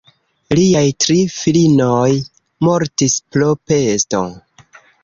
[0.59, 2.09] Liaj tri filinoj
[2.71, 4.27] mortis pro pesto.